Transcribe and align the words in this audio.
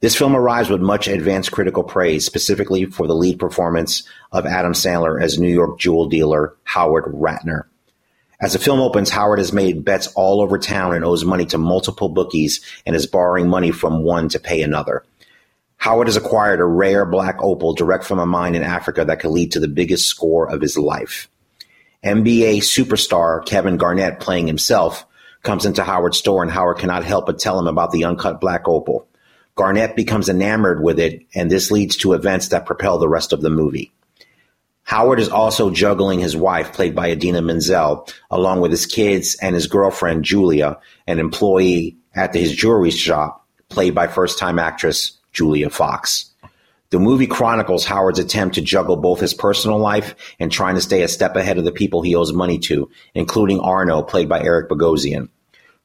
This 0.00 0.16
film 0.16 0.34
arrives 0.34 0.70
with 0.70 0.80
much 0.80 1.08
advanced 1.08 1.52
critical 1.52 1.82
praise, 1.82 2.24
specifically 2.24 2.84
for 2.86 3.06
the 3.06 3.14
lead 3.14 3.38
performance 3.38 4.08
of 4.32 4.46
Adam 4.46 4.72
Sandler 4.72 5.22
as 5.22 5.38
New 5.38 5.52
York 5.52 5.78
jewel 5.78 6.08
dealer 6.08 6.54
Howard 6.64 7.04
Ratner. 7.04 7.64
As 8.40 8.52
the 8.52 8.58
film 8.58 8.80
opens, 8.80 9.10
Howard 9.10 9.38
has 9.38 9.52
made 9.52 9.84
bets 9.84 10.08
all 10.14 10.42
over 10.42 10.58
town 10.58 10.94
and 10.94 11.04
owes 11.04 11.24
money 11.24 11.46
to 11.46 11.58
multiple 11.58 12.10
bookies 12.10 12.60
and 12.84 12.94
is 12.94 13.06
borrowing 13.06 13.48
money 13.48 13.70
from 13.70 14.02
one 14.02 14.28
to 14.30 14.38
pay 14.38 14.62
another. 14.62 15.04
Howard 15.78 16.08
has 16.08 16.16
acquired 16.16 16.60
a 16.60 16.64
rare 16.64 17.06
black 17.06 17.36
opal 17.40 17.74
direct 17.74 18.04
from 18.04 18.18
a 18.18 18.26
mine 18.26 18.54
in 18.54 18.62
Africa 18.62 19.04
that 19.04 19.20
could 19.20 19.30
lead 19.30 19.52
to 19.52 19.60
the 19.60 19.68
biggest 19.68 20.06
score 20.06 20.50
of 20.50 20.60
his 20.60 20.76
life. 20.76 21.28
NBA 22.04 22.58
superstar 22.58 23.44
Kevin 23.46 23.78
Garnett, 23.78 24.20
playing 24.20 24.46
himself, 24.46 25.06
comes 25.46 25.64
into 25.64 25.84
Howard's 25.84 26.18
store 26.18 26.42
and 26.42 26.52
Howard 26.52 26.78
cannot 26.78 27.04
help 27.04 27.24
but 27.26 27.38
tell 27.38 27.58
him 27.58 27.68
about 27.68 27.92
the 27.92 28.04
uncut 28.04 28.40
black 28.40 28.68
opal. 28.68 29.08
Garnett 29.54 29.96
becomes 29.96 30.28
enamored 30.28 30.82
with 30.82 30.98
it, 30.98 31.24
and 31.34 31.50
this 31.50 31.70
leads 31.70 31.96
to 31.96 32.12
events 32.12 32.48
that 32.48 32.66
propel 32.66 32.98
the 32.98 33.08
rest 33.08 33.32
of 33.32 33.40
the 33.40 33.48
movie. 33.48 33.92
Howard 34.82 35.18
is 35.18 35.30
also 35.30 35.70
juggling 35.70 36.20
his 36.20 36.36
wife, 36.36 36.72
played 36.72 36.94
by 36.94 37.08
Idina 37.08 37.40
Menzel, 37.40 38.06
along 38.30 38.60
with 38.60 38.70
his 38.70 38.86
kids 38.86 39.36
and 39.40 39.54
his 39.54 39.66
girlfriend, 39.66 40.24
Julia, 40.24 40.78
an 41.06 41.18
employee 41.18 41.96
at 42.14 42.34
his 42.34 42.54
jewelry 42.54 42.90
shop, 42.90 43.46
played 43.68 43.94
by 43.94 44.08
first 44.08 44.38
time 44.38 44.58
actress 44.58 45.18
Julia 45.32 45.70
Fox. 45.70 46.32
The 46.90 47.00
movie 47.00 47.26
chronicles 47.26 47.84
Howard's 47.84 48.18
attempt 48.18 48.56
to 48.56 48.62
juggle 48.62 48.96
both 48.96 49.20
his 49.20 49.34
personal 49.34 49.78
life 49.78 50.14
and 50.38 50.52
trying 50.52 50.76
to 50.76 50.80
stay 50.80 51.02
a 51.02 51.08
step 51.08 51.34
ahead 51.34 51.58
of 51.58 51.64
the 51.64 51.72
people 51.72 52.02
he 52.02 52.14
owes 52.14 52.32
money 52.32 52.58
to, 52.60 52.90
including 53.14 53.60
Arno, 53.60 54.02
played 54.02 54.28
by 54.28 54.40
Eric 54.40 54.68
Bogosian 54.68 55.28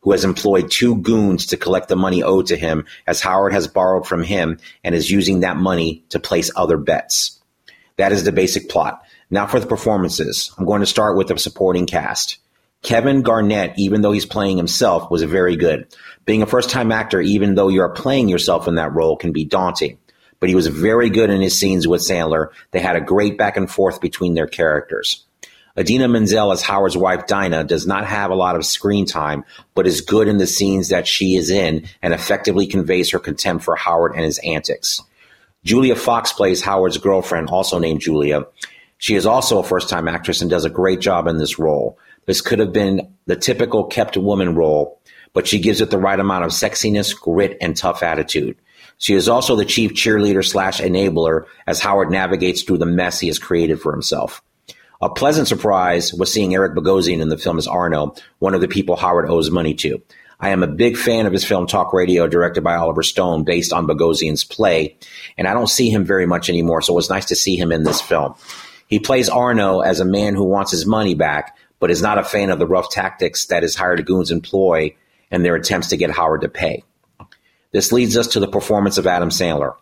who 0.02 0.12
has 0.12 0.24
employed 0.24 0.70
two 0.70 0.98
goons 0.98 1.48
to 1.48 1.58
collect 1.58 1.88
the 1.88 1.96
money 1.96 2.24
owed 2.24 2.48
to 2.48 2.58
him 2.58 2.86
as 3.08 3.22
Howard 3.22 3.54
has 3.54 3.68
borrowed 3.68 4.08
from 4.08 4.24
him 4.24 4.60
and 4.84 4.94
is 4.94 5.10
using 5.10 5.42
that 5.42 5.58
money 5.58 6.04
to 6.10 6.20
place 6.20 6.52
other 6.56 6.78
bets. 6.78 7.40
That 7.98 8.12
is 8.12 8.24
the 8.24 8.32
basic 8.32 8.70
plot. 8.70 9.04
Now 9.30 9.48
for 9.48 9.60
the 9.60 9.68
performances. 9.68 10.52
I'm 10.58 10.66
going 10.66 10.82
to 10.82 10.86
start 10.86 11.18
with 11.18 11.28
the 11.28 11.38
supporting 11.38 11.86
cast. 11.86 12.40
Kevin 12.82 13.22
Garnett, 13.22 13.74
even 13.78 14.02
though 14.02 14.12
he's 14.12 14.26
playing 14.26 14.58
himself, 14.58 15.12
was 15.12 15.22
very 15.22 15.56
good. 15.56 15.88
Being 16.26 16.42
a 16.42 16.48
first 16.48 16.72
time 16.72 16.92
actor, 16.92 17.22
even 17.22 17.54
though 17.54 17.70
you 17.70 17.82
are 17.82 17.94
playing 17.94 18.28
yourself 18.28 18.68
in 18.68 18.76
that 18.76 18.94
role, 18.94 19.16
can 19.16 19.32
be 19.32 19.46
daunting. 19.46 20.00
But 20.40 20.50
he 20.50 20.56
was 20.56 20.66
very 20.66 21.12
good 21.12 21.30
in 21.30 21.42
his 21.42 21.58
scenes 21.58 21.88
with 21.88 22.02
Sandler. 22.02 22.48
They 22.72 22.80
had 22.80 22.96
a 22.96 23.02
great 23.02 23.38
back 23.38 23.56
and 23.56 23.70
forth 23.70 24.02
between 24.02 24.34
their 24.34 24.48
characters. 24.48 25.24
Idina 25.78 26.08
Menzel 26.08 26.52
as 26.52 26.62
Howard's 26.62 26.98
wife 26.98 27.28
Dinah 27.28 27.64
does 27.64 27.88
not 27.88 28.06
have 28.06 28.32
a 28.32 28.36
lot 28.36 28.56
of 28.56 28.66
screen 28.66 29.06
time, 29.06 29.46
but 29.74 29.88
is 29.88 30.02
good 30.02 30.28
in 30.28 30.38
the 30.38 30.48
scenes 30.48 30.90
that 30.90 31.08
she 31.08 31.36
is 31.36 31.50
in 31.50 31.88
and 32.02 32.14
effectively 32.14 32.68
conveys 32.68 33.12
her 33.12 33.20
contempt 33.20 33.64
for 33.64 33.76
Howard 33.76 34.14
and 34.16 34.26
his 34.26 34.40
antics. 34.40 35.02
Julia 35.64 35.96
Fox 35.96 36.34
plays 36.34 36.62
Howard's 36.62 36.98
girlfriend, 36.98 37.50
also 37.50 37.80
named 37.80 38.02
Julia. 38.02 38.48
She 38.98 39.16
is 39.16 39.26
also 39.26 39.60
a 39.60 39.64
first 39.64 39.90
time 39.90 40.08
actress 40.08 40.42
and 40.42 40.50
does 40.50 40.66
a 40.66 40.70
great 40.70 41.00
job 41.00 41.28
in 41.28 41.38
this 41.38 41.58
role. 41.58 41.98
This 42.26 42.42
could 42.42 42.60
have 42.60 42.74
been 42.74 43.16
the 43.26 43.36
typical 43.36 43.86
kept 43.86 44.18
woman 44.18 44.56
role, 44.56 45.00
but 45.34 45.48
she 45.48 45.60
gives 45.60 45.80
it 45.80 45.90
the 45.90 45.98
right 45.98 46.20
amount 46.20 46.46
of 46.46 46.52
sexiness, 46.52 47.18
grit, 47.18 47.58
and 47.62 47.78
tough 47.78 48.04
attitude. 48.04 48.58
She 48.98 49.16
is 49.16 49.30
also 49.30 49.56
the 49.56 49.66
chief 49.66 49.94
cheerleader 49.94 50.46
slash 50.46 50.82
enabler 50.82 51.46
as 51.66 51.80
Howard 51.80 52.12
navigates 52.12 52.62
through 52.62 52.78
the 52.78 52.86
mess 52.86 53.20
he 53.20 53.28
has 53.28 53.40
created 53.40 53.82
for 53.82 53.92
himself. 53.92 54.44
A 55.04 55.10
pleasant 55.10 55.48
surprise 55.48 56.14
was 56.14 56.32
seeing 56.32 56.54
Eric 56.54 56.74
Bogosian 56.76 57.22
in 57.22 57.30
the 57.30 57.38
film 57.38 57.58
as 57.58 57.66
Arno, 57.66 58.14
one 58.38 58.54
of 58.54 58.62
the 58.62 58.68
people 58.68 58.96
Howard 58.96 59.28
owes 59.28 59.50
money 59.50 59.74
to. 59.76 60.00
I 60.40 60.50
am 60.50 60.62
a 60.62 60.68
big 60.68 60.96
fan 60.96 61.26
of 61.26 61.34
his 61.34 61.44
film 61.44 61.66
Talk 61.66 61.92
Radio, 61.92 62.28
directed 62.28 62.64
by 62.64 62.76
Oliver 62.76 63.02
Stone, 63.02 63.44
based 63.44 63.74
on 63.74 63.88
Bogosian's 63.88 64.44
play, 64.44 64.98
and 65.40 65.48
I 65.48 65.54
don't 65.54 65.70
see 65.70 65.90
him 65.90 66.06
very 66.06 66.28
much 66.28 66.50
anymore, 66.50 66.84
so 66.84 66.94
it 66.94 66.96
was 66.96 67.10
nice 67.10 67.26
to 67.26 67.36
see 67.36 67.56
him 67.56 67.72
in 67.72 67.84
this 67.84 68.00
film. 68.00 68.36
He 68.88 69.00
plays 69.00 69.28
Arno 69.28 69.80
as 69.80 70.00
a 70.00 70.06
man 70.06 70.36
who 70.36 70.44
wants 70.44 70.72
his 70.72 70.86
money 70.86 71.16
back, 71.16 71.58
but 71.80 71.90
is 71.90 72.02
not 72.04 72.20
a 72.20 72.24
fan 72.24 72.52
of 72.52 72.60
the 72.60 72.68
rough 72.68 72.92
tactics 72.92 73.46
that 73.46 73.64
his 73.64 73.76
hired 73.76 74.06
goons 74.06 74.30
employ 74.30 74.96
and 75.32 75.44
their 75.44 75.56
attempts 75.56 75.90
to 75.90 75.98
get 75.98 76.12
Howard 76.12 76.42
to 76.42 76.50
pay. 76.50 76.84
This 77.72 77.92
leads 77.92 78.18
us 78.18 78.28
to 78.28 78.40
the 78.40 78.48
performance 78.48 79.00
of 79.00 79.08
Adam 79.08 79.30
Sandler. 79.30 79.76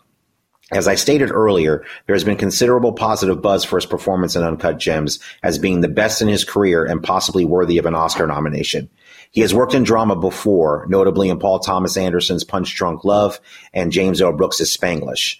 As 0.71 0.87
I 0.87 0.95
stated 0.95 1.31
earlier, 1.31 1.83
there 2.05 2.15
has 2.15 2.23
been 2.23 2.37
considerable 2.37 2.93
positive 2.93 3.41
buzz 3.41 3.63
for 3.63 3.77
his 3.77 3.87
performance 3.87 4.35
in 4.35 4.43
Uncut 4.43 4.77
Gems 4.77 5.19
as 5.41 5.57
being 5.57 5.81
the 5.81 5.87
best 5.87 6.21
in 6.21 6.27
his 6.27 6.43
career 6.43 6.85
and 6.85 7.01
possibly 7.01 7.43
worthy 7.43 7.79
of 7.79 7.87
an 7.87 7.95
Oscar 7.95 8.27
nomination. 8.27 8.89
He 9.31 9.41
has 9.41 9.53
worked 9.53 9.73
in 9.73 9.83
drama 9.83 10.15
before, 10.15 10.85
notably 10.87 11.29
in 11.29 11.39
Paul 11.39 11.59
Thomas 11.59 11.97
Anderson's 11.97 12.43
Punch 12.43 12.75
Drunk 12.75 13.03
Love 13.03 13.39
and 13.73 13.91
James 13.91 14.21
L. 14.21 14.31
Brooks' 14.31 14.61
Spanglish. 14.61 15.39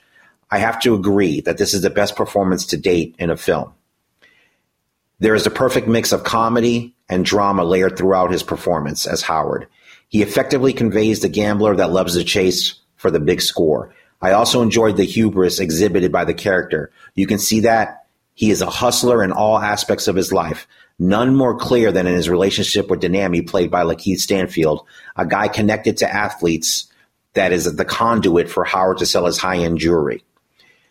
I 0.49 0.57
have 0.57 0.79
to 0.81 0.95
agree 0.95 1.41
that 1.41 1.59
this 1.59 1.75
is 1.75 1.81
the 1.81 1.91
best 1.91 2.15
performance 2.15 2.65
to 2.67 2.77
date 2.77 3.15
in 3.19 3.29
a 3.29 3.37
film. 3.37 3.73
There 5.19 5.35
is 5.35 5.45
a 5.45 5.51
perfect 5.51 5.87
mix 5.87 6.11
of 6.11 6.23
comedy 6.23 6.95
and 7.07 7.23
drama 7.23 7.63
layered 7.63 7.97
throughout 7.97 8.31
his 8.31 8.41
performance 8.41 9.05
as 9.05 9.21
Howard. 9.21 9.67
He 10.07 10.23
effectively 10.23 10.73
conveys 10.73 11.19
the 11.19 11.29
gambler 11.29 11.75
that 11.75 11.91
loves 11.91 12.15
the 12.15 12.23
chase 12.23 12.75
for 12.95 13.11
the 13.11 13.19
big 13.19 13.41
score 13.41 13.93
I 14.21 14.31
also 14.31 14.61
enjoyed 14.61 14.97
the 14.97 15.05
hubris 15.05 15.59
exhibited 15.59 16.11
by 16.11 16.25
the 16.25 16.33
character. 16.33 16.91
You 17.15 17.27
can 17.27 17.39
see 17.39 17.61
that 17.61 18.05
he 18.33 18.51
is 18.51 18.61
a 18.61 18.69
hustler 18.69 19.23
in 19.23 19.31
all 19.31 19.57
aspects 19.57 20.07
of 20.07 20.15
his 20.15 20.31
life. 20.31 20.67
None 20.97 21.35
more 21.35 21.57
clear 21.57 21.91
than 21.91 22.07
in 22.07 22.15
his 22.15 22.29
relationship 22.29 22.89
with 22.89 23.01
Demany, 23.01 23.47
played 23.47 23.71
by 23.71 23.83
Lakeith 23.83 24.19
Stanfield, 24.19 24.85
a 25.15 25.25
guy 25.25 25.47
connected 25.47 25.97
to 25.97 26.13
athletes 26.13 26.91
that 27.33 27.53
is 27.53 27.73
the 27.75 27.85
conduit 27.85 28.49
for 28.49 28.65
Howard 28.65 28.97
to 28.97 29.05
sell 29.05 29.25
his 29.25 29.37
high 29.37 29.57
end 29.57 29.77
jewelry. 29.77 30.23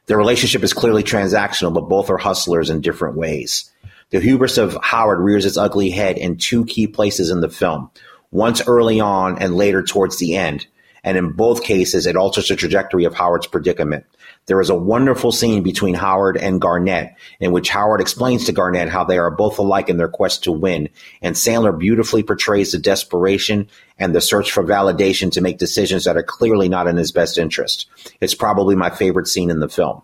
Their 0.07 0.17
relationship 0.17 0.63
is 0.63 0.73
clearly 0.73 1.03
transactional, 1.03 1.75
but 1.75 1.89
both 1.89 2.09
are 2.09 2.17
hustlers 2.17 2.71
in 2.71 2.81
different 2.81 3.17
ways. 3.17 3.71
The 4.11 4.21
hubris 4.21 4.57
of 4.57 4.79
Howard 4.83 5.21
rears 5.21 5.45
its 5.45 5.59
ugly 5.59 5.91
head 5.91 6.17
in 6.17 6.39
two 6.39 6.65
key 6.65 6.87
places 6.87 7.31
in 7.31 7.43
the 7.43 7.51
film, 7.51 7.91
once 8.31 8.67
early 8.67 9.01
on 9.01 9.43
and 9.43 9.55
later 9.55 9.83
towards 9.83 10.17
the 10.17 10.37
end. 10.37 10.67
And 11.05 11.17
in 11.17 11.33
both 11.33 11.63
cases, 11.63 12.07
it 12.07 12.17
alters 12.17 12.49
the 12.49 12.57
trajectory 12.57 13.05
of 13.05 13.15
Howard's 13.15 13.47
predicament. 13.47 14.05
There 14.47 14.61
is 14.61 14.71
a 14.71 14.75
wonderful 14.75 15.31
scene 15.31 15.63
between 15.63 15.95
Howard 15.95 16.37
and 16.37 16.61
Garnett 16.61 17.15
in 17.39 17.53
which 17.53 17.69
Howard 17.69 18.01
explains 18.01 18.47
to 18.47 18.53
Garnett 18.53 18.89
how 18.89 19.05
they 19.05 19.19
are 19.19 19.31
both 19.31 19.59
alike 19.59 19.89
in 19.89 19.99
their 19.99 20.09
quest 20.09 20.45
to 20.45 20.53
win, 20.53 20.89
and 21.21 21.37
Sandler 21.37 21.79
beautifully 21.79 22.23
portrays 22.23 22.73
the 22.73 22.79
desperation 22.79 23.69
and 23.99 24.15
the 24.15 24.21
search 24.21 24.51
for 24.51 24.65
validation 24.65 25.31
to 25.33 25.43
make 25.43 25.59
decisions 25.59 26.05
that 26.05 26.17
are 26.17 26.23
clearly 26.23 26.69
not 26.69 26.89
in 26.89 26.97
his 26.97 27.13
best 27.13 27.37
interest. 27.37 27.87
It's 28.21 28.35
probably 28.35 28.75
my 28.75 28.91
favorite 28.91 29.29
scene 29.29 29.51
in 29.51 29.61
the 29.61 29.69
film. 29.69 30.03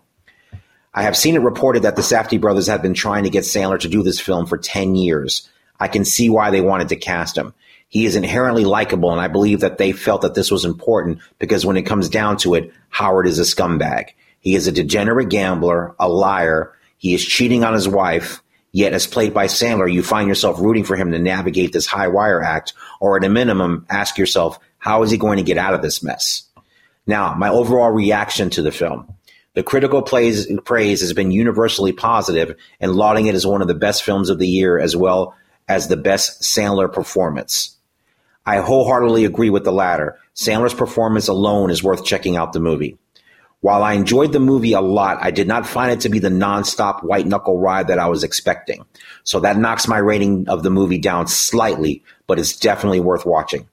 I 0.93 1.03
have 1.03 1.17
seen 1.17 1.35
it 1.35 1.41
reported 1.41 1.83
that 1.83 1.97
the 1.97 2.01
Safdie 2.01 2.39
brothers 2.39 2.67
have 2.67 2.81
been 2.81 2.93
trying 2.93 3.25
to 3.25 3.29
get 3.29 3.43
Sandler 3.43 3.79
to 3.79 3.89
do 3.89 4.01
this 4.01 4.19
film 4.19 4.45
for 4.45 4.57
10 4.57 4.95
years. 4.95 5.49
I 5.77 5.89
can 5.89 6.05
see 6.05 6.29
why 6.29 6.51
they 6.51 6.61
wanted 6.61 6.89
to 6.89 6.95
cast 6.95 7.37
him. 7.37 7.53
He 7.95 8.05
is 8.05 8.17
inherently 8.17 8.65
likable, 8.65 9.13
and 9.13 9.21
I 9.21 9.29
believe 9.29 9.61
that 9.61 9.77
they 9.77 9.93
felt 9.93 10.23
that 10.23 10.33
this 10.33 10.51
was 10.51 10.65
important 10.65 11.19
because 11.39 11.65
when 11.65 11.77
it 11.77 11.83
comes 11.83 12.09
down 12.09 12.35
to 12.39 12.55
it, 12.55 12.73
Howard 12.89 13.25
is 13.25 13.39
a 13.39 13.43
scumbag. 13.43 14.09
He 14.41 14.53
is 14.53 14.67
a 14.67 14.73
degenerate 14.73 15.29
gambler, 15.29 15.95
a 15.97 16.09
liar. 16.09 16.73
He 16.97 17.13
is 17.13 17.25
cheating 17.25 17.63
on 17.63 17.73
his 17.73 17.87
wife. 17.87 18.43
Yet, 18.73 18.91
as 18.91 19.07
played 19.07 19.33
by 19.33 19.45
Sandler, 19.45 19.89
you 19.89 20.03
find 20.03 20.27
yourself 20.27 20.59
rooting 20.59 20.83
for 20.83 20.97
him 20.97 21.13
to 21.13 21.19
navigate 21.19 21.71
this 21.71 21.85
high 21.85 22.09
wire 22.09 22.43
act, 22.43 22.73
or 22.99 23.15
at 23.15 23.23
a 23.23 23.29
minimum, 23.29 23.85
ask 23.89 24.17
yourself, 24.17 24.59
how 24.77 25.03
is 25.03 25.09
he 25.09 25.17
going 25.17 25.37
to 25.37 25.43
get 25.43 25.57
out 25.57 25.73
of 25.73 25.81
this 25.81 26.03
mess? 26.03 26.49
Now, 27.07 27.33
my 27.35 27.47
overall 27.47 27.91
reaction 27.91 28.49
to 28.49 28.61
the 28.61 28.73
film. 28.73 29.07
The 29.53 29.63
critical 29.63 30.01
praise, 30.01 30.51
praise 30.65 30.99
has 30.99 31.13
been 31.13 31.31
universally 31.31 31.93
positive 31.93 32.57
and 32.81 32.91
lauding 32.91 33.27
it 33.27 33.35
as 33.35 33.47
one 33.47 33.61
of 33.61 33.69
the 33.69 33.73
best 33.73 34.03
films 34.03 34.29
of 34.29 34.37
the 34.37 34.49
year 34.49 34.77
as 34.77 34.97
well 34.97 35.33
as 35.69 35.87
the 35.87 35.95
best 35.95 36.41
Sandler 36.41 36.91
performance. 36.91 37.74
I 38.45 38.57
wholeheartedly 38.57 39.25
agree 39.25 39.49
with 39.49 39.63
the 39.63 39.71
latter. 39.71 40.19
Sandler's 40.35 40.73
performance 40.73 41.27
alone 41.27 41.71
is 41.71 41.83
worth 41.83 42.05
checking 42.05 42.37
out 42.37 42.53
the 42.53 42.59
movie. 42.59 42.97
While 43.61 43.81
I 43.81 43.93
enjoyed 43.93 44.31
the 44.31 44.39
movie 44.39 44.73
a 44.73 44.81
lot, 44.81 45.17
I 45.21 45.31
did 45.31 45.47
not 45.47 45.65
find 45.65 45.91
it 45.91 46.01
to 46.01 46.09
be 46.09 46.19
the 46.19 46.29
nonstop 46.29 47.03
white 47.03 47.25
knuckle 47.25 47.57
ride 47.57 47.87
that 47.87 47.97
I 47.97 48.07
was 48.07 48.23
expecting. 48.23 48.85
So 49.23 49.39
that 49.39 49.57
knocks 49.57 49.87
my 49.87 49.97
rating 49.97 50.47
of 50.47 50.61
the 50.61 50.69
movie 50.69 50.99
down 50.99 51.25
slightly, 51.27 52.03
but 52.27 52.37
it's 52.37 52.59
definitely 52.59 52.99
worth 52.99 53.25
watching. 53.25 53.67